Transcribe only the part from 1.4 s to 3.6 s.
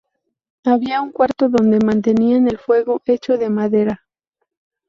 donde mantenían el fuego, hecho de